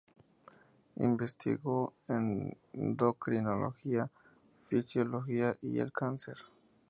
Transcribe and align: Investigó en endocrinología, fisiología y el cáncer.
Investigó 0.95 1.93
en 2.07 2.57
endocrinología, 2.73 4.09
fisiología 4.67 5.55
y 5.61 5.77
el 5.77 5.91
cáncer. 5.93 6.37